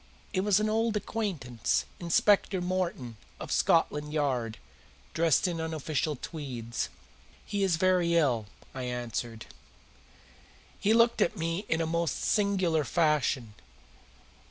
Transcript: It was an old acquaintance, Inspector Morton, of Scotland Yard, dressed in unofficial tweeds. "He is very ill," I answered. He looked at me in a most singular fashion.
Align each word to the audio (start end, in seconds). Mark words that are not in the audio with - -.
It 0.33 0.41
was 0.41 0.59
an 0.59 0.67
old 0.67 0.97
acquaintance, 0.97 1.85
Inspector 1.99 2.59
Morton, 2.59 3.17
of 3.39 3.51
Scotland 3.51 4.11
Yard, 4.11 4.57
dressed 5.13 5.47
in 5.47 5.61
unofficial 5.61 6.15
tweeds. 6.15 6.89
"He 7.45 7.61
is 7.61 7.75
very 7.75 8.15
ill," 8.15 8.47
I 8.73 8.81
answered. 8.85 9.45
He 10.79 10.91
looked 10.95 11.21
at 11.21 11.37
me 11.37 11.67
in 11.69 11.81
a 11.81 11.85
most 11.85 12.15
singular 12.19 12.83
fashion. 12.83 13.53